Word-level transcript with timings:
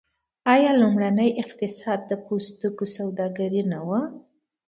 آیا 0.53 0.71
لومړنی 0.81 1.29
اقتصاد 1.43 1.99
د 2.07 2.11
پوستکي 2.25 2.69
په 2.77 2.85
سوداګرۍ 2.95 3.61
نه 3.71 3.79
و؟ 3.87 3.89